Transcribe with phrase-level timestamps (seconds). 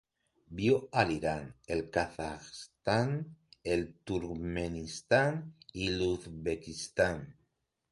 [0.59, 1.43] Viu a l'Iran,
[1.75, 3.13] el Kazakhstan,
[3.75, 5.39] el Turkmenistan
[5.85, 7.25] i l'Uzbekistan.